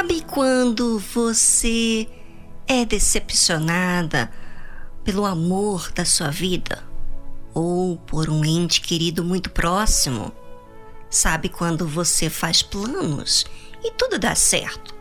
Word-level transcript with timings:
Sabe 0.00 0.22
quando 0.22 0.98
você 0.98 2.08
é 2.66 2.86
decepcionada 2.86 4.32
pelo 5.04 5.26
amor 5.26 5.92
da 5.92 6.06
sua 6.06 6.30
vida 6.30 6.82
ou 7.52 7.98
por 7.98 8.30
um 8.30 8.42
ente 8.42 8.80
querido 8.80 9.22
muito 9.22 9.50
próximo? 9.50 10.32
Sabe 11.10 11.50
quando 11.50 11.86
você 11.86 12.30
faz 12.30 12.62
planos 12.62 13.44
e 13.84 13.90
tudo 13.90 14.18
dá 14.18 14.34
certo? 14.34 14.94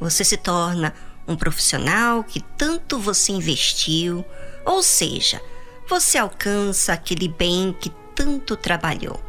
Você 0.00 0.24
se 0.24 0.38
torna 0.38 0.94
um 1.28 1.36
profissional 1.36 2.24
que 2.24 2.40
tanto 2.40 2.98
você 2.98 3.32
investiu, 3.32 4.24
ou 4.64 4.82
seja, 4.82 5.38
você 5.86 6.16
alcança 6.16 6.94
aquele 6.94 7.28
bem 7.28 7.76
que 7.78 7.90
tanto 8.14 8.56
trabalhou, 8.56 9.22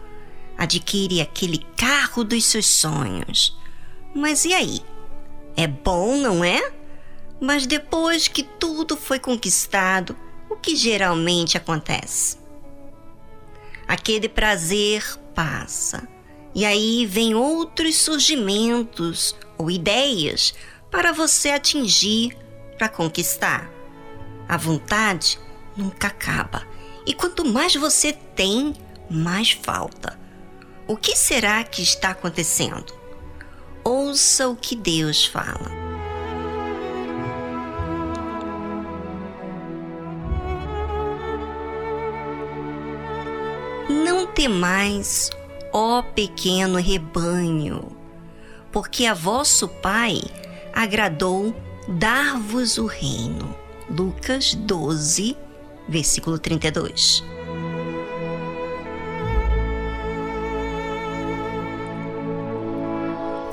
adquire 0.58 1.20
aquele 1.20 1.58
carro 1.75 2.23
dos 2.23 2.45
seus 2.45 2.67
sonhos. 2.67 3.58
Mas 4.16 4.45
e 4.45 4.53
aí? 4.53 4.81
É 5.57 5.66
bom, 5.66 6.16
não 6.16 6.43
é? 6.43 6.71
Mas 7.41 7.66
depois 7.66 8.27
que 8.27 8.43
tudo 8.43 8.95
foi 8.95 9.20
conquistado, 9.20 10.16
o 10.47 10.55
que 10.55 10.75
geralmente 10.75 11.57
acontece? 11.57 12.38
Aquele 13.88 14.30
prazer 14.30 15.03
passa. 15.33 16.07
E 16.53 16.63
aí 16.63 17.05
vem 17.07 17.33
outros 17.33 17.95
surgimentos 17.95 19.35
ou 19.57 19.71
ideias 19.71 20.53
para 20.91 21.11
você 21.11 21.49
atingir, 21.49 22.38
para 22.77 22.88
conquistar. 22.88 23.69
A 24.47 24.58
vontade 24.58 25.39
nunca 25.75 26.08
acaba. 26.08 26.67
E 27.05 27.14
quanto 27.14 27.44
mais 27.45 27.75
você 27.75 28.14
tem, 28.14 28.75
mais 29.09 29.52
falta. 29.52 30.19
O 30.88 30.95
que 30.95 31.16
será 31.16 31.64
que 31.64 31.81
está 31.81 32.11
acontecendo? 32.11 32.97
Ouça 33.88 34.49
o 34.49 34.55
que 34.55 34.75
Deus 34.75 35.25
fala. 35.25 35.71
Não 43.89 44.27
temais, 44.27 45.30
ó 45.71 46.02
pequeno 46.02 46.77
rebanho, 46.77 47.95
porque 48.73 49.05
a 49.05 49.13
vosso 49.13 49.69
Pai 49.69 50.19
agradou 50.73 51.55
dar-vos 51.88 52.77
o 52.77 52.88
reino. 52.88 53.55
Lucas 53.89 54.53
12, 54.53 55.38
versículo 55.88 56.38
32. 56.38 57.23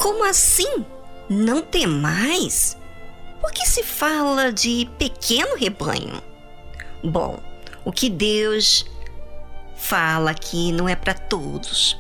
Como 0.05 0.23
assim? 0.23 0.85
Não 1.31 1.63
tem 1.63 1.87
mais? 1.87 2.77
Por 3.41 3.51
que 3.53 3.65
se 3.65 3.83
fala 3.83 4.53
de 4.53 4.87
pequeno 4.99 5.57
rebanho? 5.57 6.23
Bom, 7.03 7.43
o 7.87 7.91
que 7.91 8.11
Deus 8.11 8.85
fala 9.75 10.33
aqui 10.33 10.73
não 10.73 10.87
é 10.87 10.95
para 10.95 11.15
todos, 11.15 11.99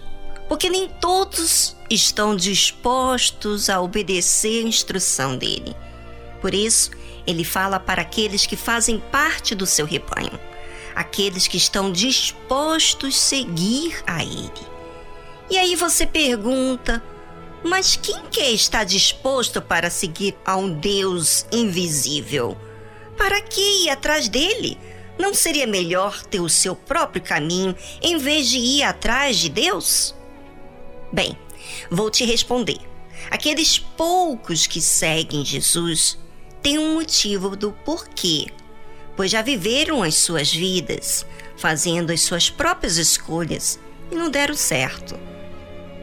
porque 0.50 0.68
nem 0.68 0.86
todos 0.86 1.74
estão 1.88 2.36
dispostos 2.36 3.70
a 3.70 3.80
obedecer 3.80 4.62
a 4.62 4.68
instrução 4.68 5.38
dele. 5.38 5.74
Por 6.42 6.52
isso, 6.52 6.90
ele 7.26 7.42
fala 7.42 7.80
para 7.80 8.02
aqueles 8.02 8.44
que 8.44 8.54
fazem 8.54 8.98
parte 8.98 9.54
do 9.54 9.64
seu 9.64 9.86
rebanho, 9.86 10.38
aqueles 10.94 11.48
que 11.48 11.56
estão 11.56 11.90
dispostos 11.90 13.16
a 13.16 13.18
seguir 13.18 13.96
a 14.06 14.22
ele. 14.22 14.74
E 15.48 15.56
aí 15.56 15.74
você 15.74 16.06
pergunta: 16.06 17.02
mas 17.64 17.96
quem 17.96 18.26
quer 18.30 18.50
estar 18.50 18.84
disposto 18.84 19.62
para 19.62 19.88
seguir 19.88 20.36
a 20.44 20.54
um 20.54 20.70
Deus 20.70 21.46
invisível? 21.50 22.56
Para 23.16 23.40
que 23.40 23.84
ir 23.84 23.88
atrás 23.88 24.28
dele? 24.28 24.78
Não 25.18 25.32
seria 25.32 25.66
melhor 25.66 26.22
ter 26.24 26.40
o 26.40 26.48
seu 26.48 26.76
próprio 26.76 27.22
caminho 27.22 27.74
em 28.02 28.18
vez 28.18 28.50
de 28.50 28.58
ir 28.58 28.82
atrás 28.82 29.38
de 29.38 29.48
Deus? 29.48 30.14
Bem, 31.10 31.38
vou 31.90 32.10
te 32.10 32.24
responder. 32.24 32.78
Aqueles 33.30 33.78
poucos 33.78 34.66
que 34.66 34.80
seguem 34.80 35.44
Jesus 35.44 36.18
têm 36.60 36.78
um 36.78 36.94
motivo 36.94 37.56
do 37.56 37.72
porquê, 37.72 38.48
pois 39.16 39.30
já 39.30 39.40
viveram 39.40 40.02
as 40.02 40.16
suas 40.16 40.52
vidas, 40.52 41.24
fazendo 41.56 42.12
as 42.12 42.20
suas 42.20 42.50
próprias 42.50 42.98
escolhas 42.98 43.78
e 44.10 44.14
não 44.14 44.30
deram 44.30 44.54
certo. 44.54 45.18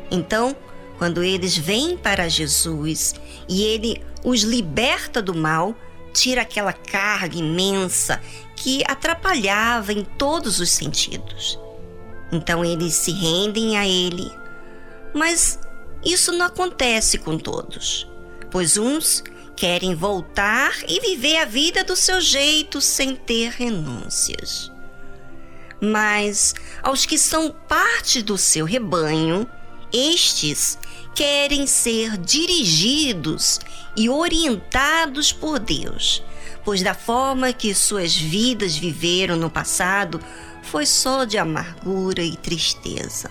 Então, 0.09 0.55
quando 1.01 1.23
eles 1.23 1.57
vêm 1.57 1.97
para 1.97 2.29
Jesus 2.29 3.15
e 3.49 3.63
ele 3.63 4.03
os 4.23 4.43
liberta 4.43 5.19
do 5.19 5.33
mal, 5.33 5.75
tira 6.13 6.43
aquela 6.43 6.73
carga 6.73 7.39
imensa 7.39 8.21
que 8.55 8.83
atrapalhava 8.87 9.91
em 9.93 10.03
todos 10.03 10.59
os 10.59 10.69
sentidos. 10.69 11.57
Então 12.31 12.63
eles 12.63 12.93
se 12.93 13.11
rendem 13.13 13.79
a 13.79 13.87
ele. 13.87 14.31
Mas 15.11 15.57
isso 16.05 16.31
não 16.33 16.45
acontece 16.45 17.17
com 17.17 17.35
todos, 17.35 18.07
pois 18.51 18.77
uns 18.77 19.23
querem 19.55 19.95
voltar 19.95 20.71
e 20.87 20.99
viver 20.99 21.37
a 21.37 21.45
vida 21.45 21.83
do 21.83 21.95
seu 21.95 22.21
jeito 22.21 22.79
sem 22.79 23.15
ter 23.15 23.49
renúncias. 23.49 24.71
Mas 25.81 26.53
aos 26.83 27.07
que 27.07 27.17
são 27.17 27.49
parte 27.49 28.21
do 28.21 28.37
seu 28.37 28.65
rebanho, 28.65 29.49
estes 29.91 30.77
querem 31.13 31.67
ser 31.67 32.17
dirigidos 32.17 33.59
e 33.95 34.09
orientados 34.09 35.31
por 35.31 35.59
Deus, 35.59 36.23
pois 36.63 36.81
da 36.81 36.93
forma 36.93 37.53
que 37.53 37.73
suas 37.73 38.15
vidas 38.15 38.75
viveram 38.77 39.35
no 39.35 39.49
passado 39.49 40.19
foi 40.63 40.85
só 40.85 41.25
de 41.25 41.37
amargura 41.37 42.21
e 42.21 42.35
tristeza. 42.35 43.29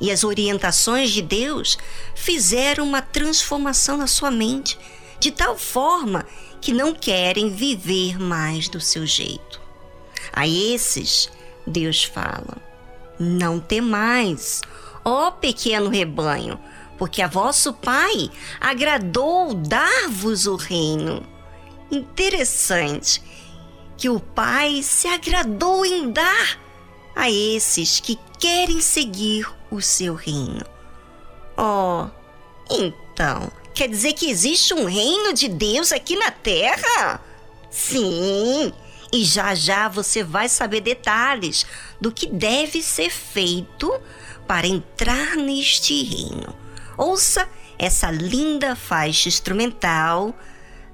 E 0.00 0.10
as 0.10 0.22
orientações 0.22 1.10
de 1.10 1.22
Deus 1.22 1.76
fizeram 2.14 2.84
uma 2.84 3.02
transformação 3.02 3.96
na 3.96 4.06
sua 4.06 4.30
mente, 4.30 4.78
de 5.18 5.30
tal 5.32 5.58
forma 5.58 6.24
que 6.60 6.72
não 6.72 6.94
querem 6.94 7.50
viver 7.50 8.18
mais 8.18 8.68
do 8.68 8.80
seu 8.80 9.06
jeito. 9.06 9.60
A 10.32 10.46
esses, 10.46 11.30
Deus 11.66 12.04
fala: 12.04 12.58
Não 13.18 13.58
temais, 13.58 14.60
ó 15.04 15.30
pequeno 15.30 15.88
rebanho, 15.88 16.60
porque 16.98 17.22
a 17.22 17.28
vosso 17.28 17.72
Pai 17.72 18.30
agradou 18.60 19.54
dar-vos 19.54 20.46
o 20.46 20.56
reino. 20.56 21.24
Interessante 21.90 23.22
que 23.96 24.10
o 24.10 24.20
Pai 24.20 24.82
se 24.82 25.08
agradou 25.08 25.86
em 25.86 26.10
dar 26.10 26.58
a 27.14 27.30
esses 27.30 28.00
que 28.00 28.18
querem 28.38 28.80
seguir 28.80 29.48
o 29.70 29.80
seu 29.80 30.14
reino. 30.14 30.64
Oh, 31.56 32.06
então, 32.70 33.50
quer 33.74 33.88
dizer 33.88 34.12
que 34.12 34.30
existe 34.30 34.74
um 34.74 34.84
reino 34.84 35.32
de 35.32 35.48
Deus 35.48 35.92
aqui 35.92 36.16
na 36.16 36.30
terra? 36.30 37.20
Sim, 37.70 38.72
e 39.12 39.24
já 39.24 39.54
já 39.54 39.88
você 39.88 40.22
vai 40.22 40.48
saber 40.48 40.80
detalhes 40.80 41.66
do 42.00 42.12
que 42.12 42.26
deve 42.26 42.82
ser 42.82 43.10
feito 43.10 43.92
para 44.46 44.66
entrar 44.66 45.36
neste 45.36 46.02
reino. 46.02 46.67
Ouça 46.98 47.48
essa 47.78 48.10
linda 48.10 48.74
faixa 48.74 49.28
instrumental 49.28 50.34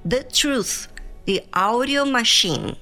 The 0.07 0.21
Truth, 0.21 0.87
The 1.25 1.43
Audio 1.51 2.05
Machine. 2.05 2.77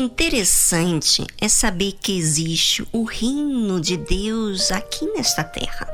Interessante 0.00 1.26
é 1.38 1.46
saber 1.46 1.92
que 2.00 2.16
existe 2.16 2.88
o 2.90 3.04
reino 3.04 3.78
de 3.78 3.98
Deus 3.98 4.72
aqui 4.72 5.04
nesta 5.12 5.44
terra. 5.44 5.86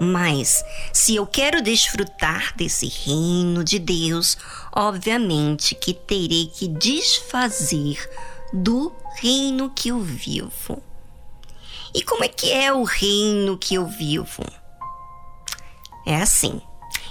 Mas, 0.00 0.64
se 0.92 1.14
eu 1.14 1.24
quero 1.24 1.62
desfrutar 1.62 2.52
desse 2.56 2.88
reino 2.88 3.62
de 3.62 3.78
Deus, 3.78 4.36
obviamente 4.72 5.76
que 5.76 5.94
terei 5.94 6.46
que 6.46 6.66
desfazer 6.66 8.04
do 8.52 8.92
reino 9.20 9.70
que 9.70 9.90
eu 9.90 10.00
vivo. 10.00 10.82
E 11.94 12.02
como 12.02 12.24
é 12.24 12.28
que 12.28 12.50
é 12.50 12.72
o 12.72 12.82
reino 12.82 13.56
que 13.56 13.76
eu 13.76 13.86
vivo? 13.86 14.44
É 16.04 16.16
assim: 16.16 16.60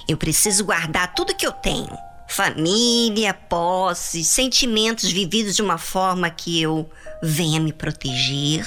eu 0.05 0.17
preciso 0.17 0.65
guardar 0.65 1.15
tudo 1.15 1.33
que 1.33 1.47
eu 1.47 1.53
tenho 1.53 2.08
família, 2.29 3.33
posse, 3.33 4.23
sentimentos 4.23 5.11
vividos 5.11 5.55
de 5.55 5.63
uma 5.63 5.79
forma 5.79 6.29
que 6.29 6.61
eu 6.61 6.87
venha 7.23 7.59
me 7.59 7.73
proteger, 7.73 8.65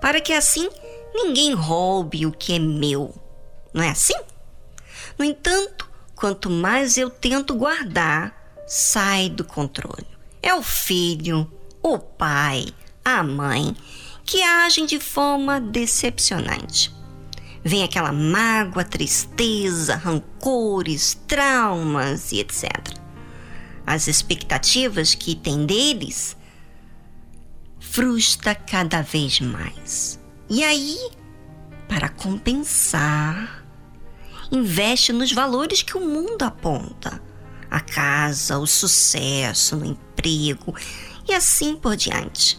para 0.00 0.20
que 0.20 0.32
assim 0.32 0.68
ninguém 1.14 1.54
roube 1.54 2.26
o 2.26 2.32
que 2.32 2.54
é 2.54 2.58
meu. 2.58 3.14
Não 3.72 3.84
é 3.84 3.90
assim? 3.90 4.18
No 5.16 5.24
entanto, 5.24 5.88
quanto 6.16 6.50
mais 6.50 6.98
eu 6.98 7.08
tento 7.08 7.54
guardar, 7.54 8.34
sai 8.66 9.28
do 9.28 9.44
controle. 9.44 10.06
É 10.42 10.52
o 10.52 10.62
filho, 10.62 11.50
o 11.80 11.96
pai, 11.96 12.66
a 13.04 13.22
mãe 13.22 13.76
que 14.24 14.42
agem 14.42 14.84
de 14.84 14.98
forma 14.98 15.60
decepcionante. 15.60 16.92
Vem 17.62 17.82
aquela 17.84 18.12
mágoa, 18.12 18.84
tristeza, 18.84 19.94
rancores, 19.96 21.14
traumas 21.26 22.32
e 22.32 22.40
etc. 22.40 22.70
As 23.86 24.08
expectativas 24.08 25.14
que 25.14 25.34
tem 25.34 25.66
deles 25.66 26.36
frustra 27.78 28.54
cada 28.54 29.02
vez 29.02 29.40
mais. 29.40 30.18
E 30.48 30.64
aí, 30.64 30.96
para 31.88 32.08
compensar, 32.08 33.64
investe 34.50 35.12
nos 35.12 35.32
valores 35.32 35.82
que 35.82 35.96
o 35.96 36.00
mundo 36.00 36.42
aponta: 36.42 37.20
a 37.70 37.80
casa, 37.80 38.58
o 38.58 38.66
sucesso 38.66 39.76
no 39.76 39.84
emprego 39.84 40.74
e 41.28 41.34
assim 41.34 41.76
por 41.76 41.94
diante. 41.94 42.58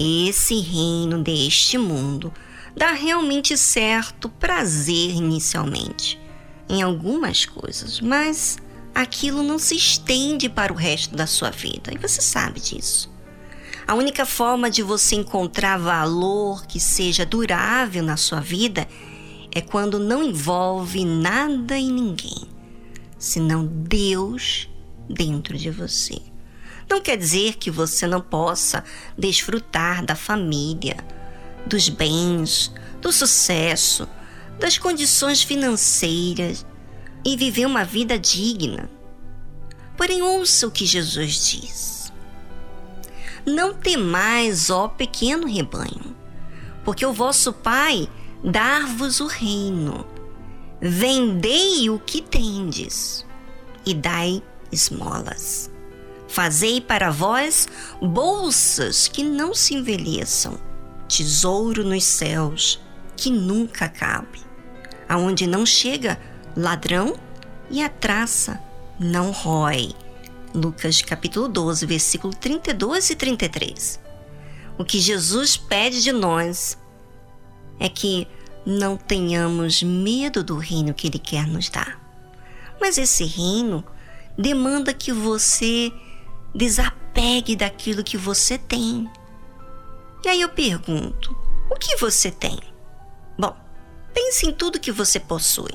Esse 0.00 0.60
reino 0.60 1.22
deste 1.22 1.76
mundo 1.76 2.32
dá 2.76 2.92
realmente 2.92 3.56
certo 3.56 4.28
prazer 4.28 5.10
inicialmente 5.10 6.20
em 6.68 6.82
algumas 6.82 7.46
coisas, 7.46 8.00
mas 8.00 8.58
aquilo 8.94 9.42
não 9.42 9.58
se 9.58 9.74
estende 9.74 10.48
para 10.48 10.72
o 10.72 10.76
resto 10.76 11.16
da 11.16 11.26
sua 11.26 11.50
vida 11.50 11.92
e 11.94 11.98
você 11.98 12.20
sabe 12.20 12.60
disso. 12.60 13.10
A 13.86 13.94
única 13.94 14.26
forma 14.26 14.70
de 14.70 14.82
você 14.82 15.16
encontrar 15.16 15.78
valor 15.78 16.66
que 16.66 16.78
seja 16.78 17.24
durável 17.24 18.02
na 18.02 18.18
sua 18.18 18.40
vida 18.40 18.86
é 19.54 19.62
quando 19.62 19.98
não 19.98 20.22
envolve 20.22 21.04
nada 21.06 21.78
e 21.78 21.90
ninguém, 21.90 22.46
senão 23.18 23.66
Deus 23.66 24.68
dentro 25.08 25.56
de 25.56 25.70
você. 25.70 26.20
Não 26.88 27.00
quer 27.00 27.16
dizer 27.16 27.56
que 27.56 27.70
você 27.70 28.06
não 28.06 28.20
possa 28.20 28.84
desfrutar 29.16 30.04
da 30.04 30.14
família, 30.14 30.96
dos 31.66 31.88
bens, 31.88 32.72
do 33.00 33.12
sucesso, 33.12 34.08
das 34.58 34.78
condições 34.78 35.42
financeiras 35.42 36.66
e 37.24 37.36
viver 37.36 37.66
uma 37.66 37.84
vida 37.84 38.18
digna. 38.18 38.90
Porém, 39.96 40.22
ouça 40.22 40.66
o 40.66 40.70
que 40.70 40.86
Jesus 40.86 41.48
diz. 41.48 42.12
Não 43.44 43.74
temais, 43.74 44.70
ó 44.70 44.88
pequeno 44.88 45.46
rebanho, 45.46 46.16
porque 46.84 47.04
o 47.04 47.12
vosso 47.12 47.52
Pai 47.52 48.08
dar-vos 48.44 49.20
o 49.20 49.26
reino. 49.26 50.06
Vendei 50.80 51.90
o 51.90 51.98
que 51.98 52.22
tendes 52.22 53.26
e 53.84 53.94
dai 53.94 54.42
esmolas. 54.70 55.70
Fazei 56.28 56.80
para 56.80 57.10
vós 57.10 57.66
bolsas 58.00 59.08
que 59.08 59.24
não 59.24 59.54
se 59.54 59.74
envelheçam, 59.74 60.58
tesouro 61.08 61.82
nos 61.82 62.04
céus 62.04 62.80
que 63.16 63.30
nunca 63.30 63.88
cabe, 63.88 64.40
aonde 65.08 65.46
não 65.46 65.66
chega 65.66 66.20
ladrão 66.56 67.18
e 67.70 67.82
a 67.82 67.88
traça 67.88 68.60
não 69.00 69.30
rói. 69.30 69.92
Lucas 70.54 71.02
capítulo 71.02 71.48
12, 71.48 71.86
versículo 71.86 72.34
32 72.34 73.10
e 73.10 73.16
33. 73.16 74.00
O 74.78 74.84
que 74.84 75.00
Jesus 75.00 75.56
pede 75.56 76.02
de 76.02 76.12
nós 76.12 76.78
é 77.80 77.88
que 77.88 78.28
não 78.64 78.96
tenhamos 78.96 79.82
medo 79.82 80.44
do 80.44 80.56
reino 80.56 80.94
que 80.94 81.08
ele 81.08 81.18
quer 81.18 81.46
nos 81.46 81.68
dar. 81.68 82.00
Mas 82.80 82.98
esse 82.98 83.24
reino 83.24 83.84
demanda 84.36 84.94
que 84.94 85.12
você 85.12 85.92
desapegue 86.54 87.56
daquilo 87.56 88.04
que 88.04 88.16
você 88.16 88.56
tem 88.56 89.10
e 90.24 90.28
aí 90.28 90.40
eu 90.40 90.48
pergunto: 90.48 91.36
o 91.70 91.74
que 91.76 91.96
você 91.96 92.30
tem? 92.30 92.58
Bom, 93.38 93.56
pense 94.12 94.46
em 94.46 94.52
tudo 94.52 94.80
que 94.80 94.92
você 94.92 95.20
possui. 95.20 95.72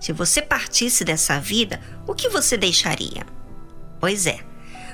Se 0.00 0.12
você 0.12 0.42
partisse 0.42 1.04
dessa 1.04 1.40
vida, 1.40 1.80
o 2.06 2.14
que 2.14 2.28
você 2.28 2.56
deixaria? 2.56 3.24
Pois 3.98 4.26
é, 4.26 4.38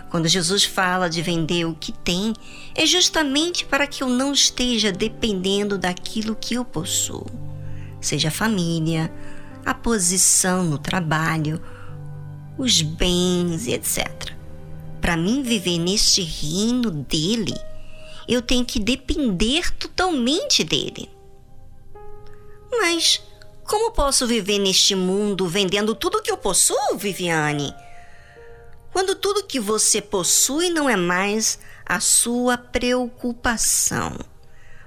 quando 0.08 0.28
Jesus 0.28 0.64
fala 0.64 1.10
de 1.10 1.20
vender 1.20 1.64
o 1.64 1.74
que 1.74 1.92
tem, 1.92 2.32
é 2.74 2.86
justamente 2.86 3.64
para 3.64 3.86
que 3.86 4.02
eu 4.02 4.08
não 4.08 4.32
esteja 4.32 4.92
dependendo 4.92 5.76
daquilo 5.76 6.36
que 6.36 6.54
eu 6.54 6.64
possuo, 6.64 7.26
seja 8.00 8.28
a 8.28 8.32
família, 8.32 9.12
a 9.64 9.74
posição 9.74 10.64
no 10.64 10.78
trabalho, 10.78 11.60
os 12.56 12.82
bens 12.82 13.66
etc. 13.66 14.32
Para 15.00 15.16
mim 15.16 15.42
viver 15.42 15.78
neste 15.78 16.22
reino 16.22 16.90
dele, 16.90 17.54
eu 18.28 18.42
tenho 18.42 18.64
que 18.64 18.78
depender 18.78 19.70
totalmente 19.72 20.64
dele. 20.64 21.10
Mas 22.70 23.20
como 23.64 23.92
posso 23.92 24.26
viver 24.26 24.58
neste 24.58 24.94
mundo 24.94 25.46
vendendo 25.46 25.94
tudo 25.94 26.22
que 26.22 26.30
eu 26.30 26.36
possuo, 26.36 26.96
Viviane? 26.96 27.74
Quando 28.92 29.14
tudo 29.14 29.44
que 29.44 29.60
você 29.60 30.00
possui 30.00 30.70
não 30.70 30.90
é 30.90 30.96
mais 30.96 31.58
a 31.86 32.00
sua 32.00 32.58
preocupação. 32.58 34.16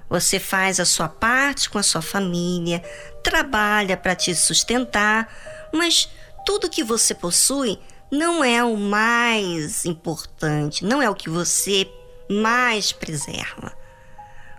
Você 0.10 0.40
faz 0.40 0.80
a 0.80 0.86
sua 0.86 1.08
parte 1.08 1.70
com 1.70 1.78
a 1.78 1.84
sua 1.84 2.02
família, 2.02 2.84
trabalha 3.24 3.96
para 3.96 4.16
te 4.16 4.36
sustentar, 4.36 5.34
mas 5.74 6.10
tudo 6.46 6.70
que 6.70 6.84
você 6.84 7.16
possui 7.16 7.80
não 8.12 8.44
é 8.44 8.64
o 8.64 8.78
mais 8.78 9.86
importante, 9.86 10.86
não 10.86 11.02
é 11.02 11.10
o 11.10 11.16
que 11.16 11.30
você 11.30 11.90
mais 12.30 12.92
preserva. 12.92 13.76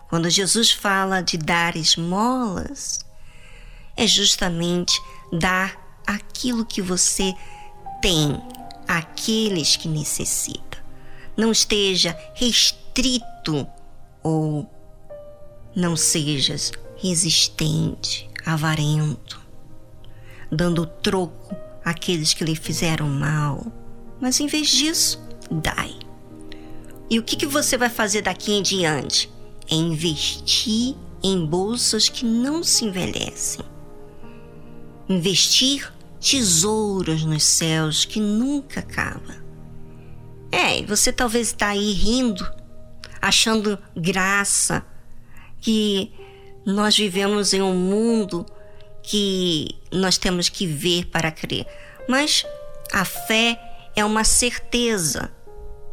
Quando 0.09 0.31
Jesus 0.31 0.71
fala 0.71 1.23
de 1.23 1.37
dar 1.37 1.77
esmolas, 1.77 3.05
é 3.97 4.07
justamente 4.07 5.01
dar 5.33 6.01
aquilo 6.07 6.65
que 6.65 6.83
você 6.83 7.35
tem 8.01 8.41
àqueles 8.87 9.77
que 9.77 9.89
necessita. 9.89 10.79
Não 11.37 11.51
esteja 11.51 12.17
restrito 12.35 13.67
ou 14.23 14.71
não 15.75 15.97
sejas 15.97 16.71
resistente, 16.97 18.31
avarento, 18.47 19.41
dando 20.51 20.87
troco 20.87 21.57
àqueles 21.85 22.33
que 22.33 22.45
lhe 22.45 22.55
fizeram 22.55 23.09
mal. 23.09 23.67
Mas 24.21 24.39
em 24.39 24.47
vez 24.47 24.69
disso, 24.69 25.21
dai. 25.51 26.04
E 27.15 27.19
o 27.21 27.23
que, 27.23 27.37
que 27.37 27.47
você 27.47 27.79
vai 27.79 27.89
fazer 27.89 28.23
daqui 28.23 28.55
em 28.55 28.61
diante? 28.61 29.31
É 29.71 29.77
investir 29.77 30.97
em 31.23 31.47
bolsas 31.47 32.09
que 32.09 32.25
não 32.25 32.65
se 32.65 32.87
envelhecem. 32.87 33.65
Investir 35.09 35.93
tesouros 36.21 37.23
nos 37.23 37.45
céus 37.45 38.05
que 38.05 38.19
nunca 38.19 38.81
acaba. 38.81 39.37
É, 40.51 40.83
você 40.83 41.13
talvez 41.13 41.47
está 41.47 41.69
aí 41.69 41.93
rindo, 41.93 42.45
achando 43.23 43.79
graça 43.97 44.85
que 45.61 46.11
nós 46.67 46.97
vivemos 46.97 47.55
em 47.55 47.63
um 47.63 47.77
mundo 47.77 48.45
que 49.05 49.69
nós 49.93 50.19
temos 50.19 50.49
que 50.49 50.67
ver 50.67 51.07
para 51.07 51.31
crer. 51.31 51.65
Mas 52.09 52.45
a 52.93 53.05
fé 53.05 53.57
é 53.95 54.05
uma 54.05 54.25
certeza 54.25 55.31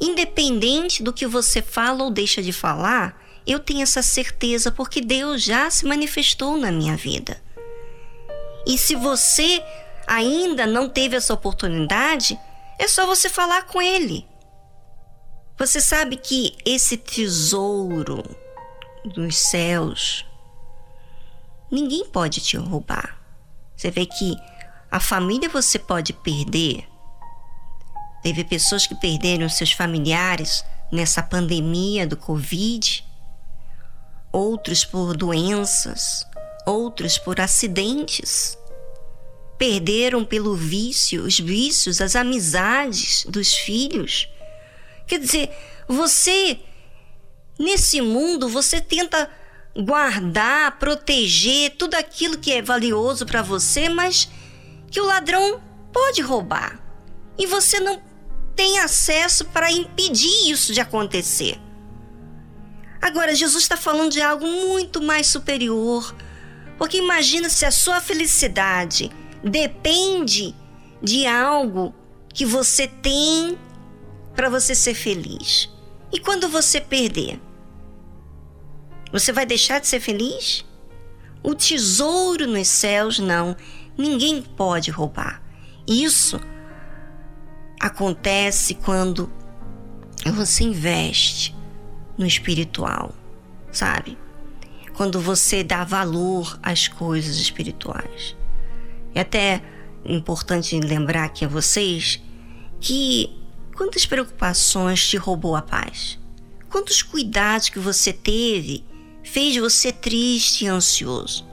Independente 0.01 1.03
do 1.03 1.13
que 1.13 1.27
você 1.27 1.61
fala 1.61 2.03
ou 2.03 2.09
deixa 2.09 2.41
de 2.41 2.51
falar, 2.51 3.21
eu 3.45 3.59
tenho 3.59 3.83
essa 3.83 4.01
certeza 4.01 4.71
porque 4.71 4.99
Deus 4.99 5.43
já 5.43 5.69
se 5.69 5.85
manifestou 5.85 6.57
na 6.57 6.71
minha 6.71 6.97
vida. 6.97 7.41
E 8.65 8.77
se 8.77 8.95
você 8.95 9.63
ainda 10.07 10.65
não 10.65 10.89
teve 10.89 11.15
essa 11.15 11.33
oportunidade, 11.33 12.37
é 12.79 12.87
só 12.87 13.05
você 13.05 13.29
falar 13.29 13.63
com 13.67 13.81
Ele. 13.81 14.25
Você 15.57 15.79
sabe 15.79 16.15
que 16.15 16.57
esse 16.65 16.97
tesouro 16.97 18.23
dos 19.05 19.37
céus 19.37 20.25
ninguém 21.69 22.05
pode 22.05 22.41
te 22.41 22.57
roubar. 22.57 23.19
Você 23.75 23.91
vê 23.91 24.05
que 24.05 24.35
a 24.89 24.99
família 24.99 25.47
você 25.47 25.79
pode 25.79 26.13
perder. 26.13 26.87
Teve 28.21 28.43
pessoas 28.43 28.85
que 28.85 28.95
perderam 28.95 29.49
seus 29.49 29.71
familiares 29.71 30.63
nessa 30.91 31.23
pandemia 31.23 32.05
do 32.05 32.15
Covid, 32.15 33.03
outros 34.31 34.85
por 34.85 35.17
doenças, 35.17 36.25
outros 36.65 37.17
por 37.17 37.39
acidentes. 37.39 38.57
Perderam 39.57 40.23
pelo 40.23 40.55
vício, 40.55 41.23
os 41.23 41.39
vícios, 41.39 42.01
as 42.01 42.15
amizades 42.15 43.25
dos 43.27 43.53
filhos. 43.53 44.27
Quer 45.07 45.19
dizer, 45.19 45.49
você, 45.87 46.59
nesse 47.59 48.01
mundo, 48.01 48.47
você 48.47 48.79
tenta 48.79 49.29
guardar, 49.75 50.77
proteger 50.79 51.75
tudo 51.77 51.95
aquilo 51.95 52.37
que 52.37 52.51
é 52.51 52.61
valioso 52.61 53.25
para 53.25 53.41
você, 53.41 53.87
mas 53.89 54.29
que 54.89 54.99
o 54.99 55.05
ladrão 55.05 55.61
pode 55.93 56.21
roubar. 56.21 56.79
E 57.37 57.45
você 57.45 57.79
não 57.79 58.10
tem 58.55 58.79
acesso 58.79 59.45
para 59.45 59.71
impedir 59.71 60.51
isso 60.51 60.73
de 60.73 60.79
acontecer. 60.79 61.59
Agora, 63.01 63.33
Jesus 63.33 63.63
está 63.63 63.75
falando 63.75 64.11
de 64.11 64.21
algo 64.21 64.45
muito 64.45 65.01
mais 65.01 65.27
superior, 65.27 66.15
porque 66.77 66.97
imagina 66.97 67.49
se 67.49 67.65
a 67.65 67.71
sua 67.71 67.99
felicidade 67.99 69.11
depende 69.43 70.55
de 71.01 71.25
algo 71.25 71.93
que 72.33 72.45
você 72.45 72.87
tem 72.87 73.57
para 74.35 74.49
você 74.49 74.75
ser 74.75 74.93
feliz. 74.93 75.69
E 76.11 76.19
quando 76.19 76.47
você 76.47 76.79
perder, 76.79 77.39
você 79.11 79.31
vai 79.31 79.45
deixar 79.45 79.79
de 79.79 79.87
ser 79.87 79.99
feliz? 79.99 80.63
O 81.43 81.55
tesouro 81.55 82.45
nos 82.45 82.67
céus, 82.67 83.17
não. 83.17 83.55
Ninguém 83.97 84.41
pode 84.41 84.91
roubar. 84.91 85.41
Isso 85.87 86.39
acontece 87.81 88.75
quando 88.75 89.27
você 90.35 90.63
investe 90.63 91.55
no 92.15 92.27
espiritual, 92.27 93.15
sabe? 93.71 94.15
Quando 94.93 95.19
você 95.19 95.63
dá 95.63 95.83
valor 95.83 96.59
às 96.61 96.87
coisas 96.87 97.37
espirituais. 97.37 98.35
É 99.15 99.21
até 99.21 99.63
importante 100.05 100.79
lembrar 100.79 101.25
aqui 101.25 101.43
a 101.43 101.47
vocês 101.47 102.21
que 102.79 103.35
quantas 103.75 104.05
preocupações 104.05 105.07
te 105.07 105.17
roubou 105.17 105.55
a 105.55 105.61
paz? 105.63 106.19
Quantos 106.69 107.01
cuidados 107.01 107.69
que 107.69 107.79
você 107.79 108.13
teve 108.13 108.85
fez 109.23 109.57
você 109.57 109.91
triste 109.91 110.65
e 110.65 110.67
ansioso? 110.67 111.47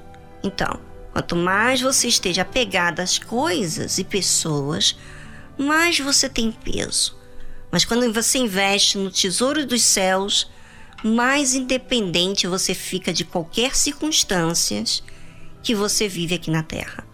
Então, 0.45 0.79
quanto 1.11 1.35
mais 1.35 1.81
você 1.81 2.07
esteja 2.07 2.43
apegado 2.43 3.01
às 3.01 3.19
coisas 3.19 3.99
e 3.99 4.05
pessoas, 4.05 4.95
mais 5.59 5.99
você 5.99 6.29
tem 6.29 6.53
peso. 6.53 7.17
Mas 7.71 7.85
quando 7.85 8.11
você 8.13 8.39
investe 8.39 8.97
no 8.97 9.11
tesouro 9.11 9.67
dos 9.67 9.83
céus, 9.83 10.51
mais 11.05 11.55
independente 11.55 12.47
você 12.47 12.75
fica 12.75 13.13
de 13.13 13.25
qualquer 13.25 13.75
circunstâncias 13.75 15.03
que 15.63 15.75
você 15.75 16.09
vive 16.09 16.35
aqui 16.35 16.51
na 16.51 16.63
terra. 16.63 17.07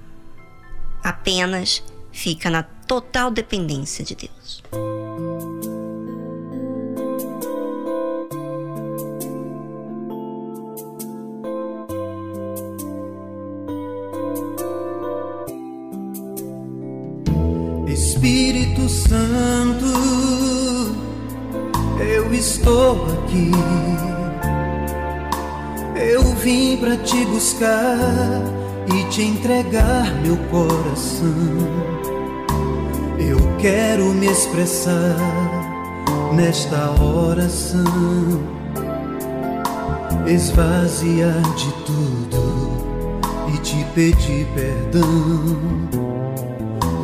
Apenas 1.02 1.82
fica 2.12 2.48
na 2.48 2.62
total 2.62 3.30
dependência 3.30 4.04
de 4.04 4.14
Deus. 4.14 5.03
Espírito 18.24 18.88
Santo, 18.88 19.84
eu 22.00 22.32
estou 22.32 23.04
aqui. 23.04 23.50
Eu 25.94 26.22
vim 26.36 26.78
para 26.78 26.96
te 26.96 27.22
buscar 27.26 27.98
e 28.96 29.04
te 29.10 29.24
entregar 29.24 30.10
meu 30.22 30.38
coração. 30.50 31.28
Eu 33.18 33.36
quero 33.58 34.06
me 34.14 34.28
expressar 34.28 35.18
nesta 36.34 36.92
oração, 36.98 37.84
esvaziar 40.26 41.42
de 41.56 41.72
tudo 41.84 43.52
e 43.54 43.58
te 43.58 43.84
pedir 43.94 44.46
perdão 44.54 46.23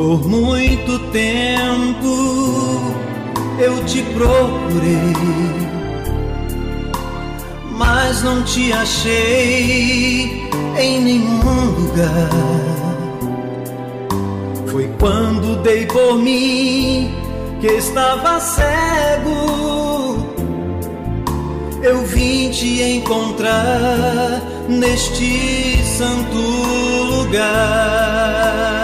por 0.01 0.27
muito 0.27 0.99
tempo 1.11 2.95
eu 3.59 3.85
te 3.85 4.03
procurei, 4.15 5.13
mas 7.77 8.23
não 8.23 8.43
te 8.43 8.73
achei 8.73 10.49
em 10.79 11.01
nenhum 11.03 11.65
lugar. 11.79 12.31
Foi 14.69 14.89
quando 14.99 15.63
dei 15.63 15.85
por 15.85 16.17
mim 16.17 17.15
que 17.61 17.67
estava 17.67 18.41
cego. 18.41 20.17
Eu 21.83 22.07
vim 22.07 22.49
te 22.49 22.83
encontrar 22.83 24.41
neste 24.67 25.85
santo 25.85 26.39
lugar. 27.17 28.80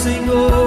Senhor. 0.00 0.59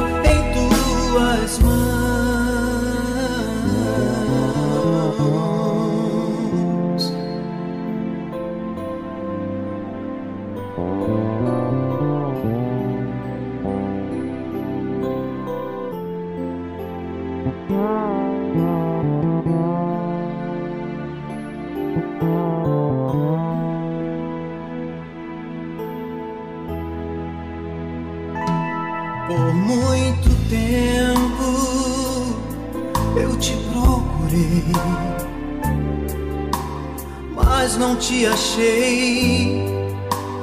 Te 38.04 38.26
achei 38.26 39.66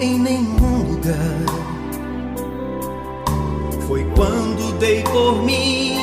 em 0.00 0.18
nenhum 0.18 0.82
lugar. 0.90 1.46
Foi 3.86 4.02
quando 4.16 4.78
dei 4.78 5.02
por 5.02 5.42
mim 5.44 5.98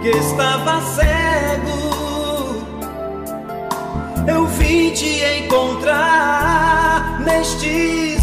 que 0.00 0.08
estava 0.08 0.80
cego. 0.80 1.78
Eu 4.26 4.46
vim 4.46 4.90
te 4.92 5.22
encontrar 5.44 7.20
neste 7.20 8.17